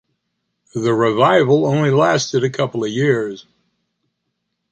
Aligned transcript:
The 0.73 0.95
revival 0.95 1.63
only 1.67 1.91
lasted 1.91 2.43
a 2.43 2.49
couple 2.49 2.87
years. 2.87 3.45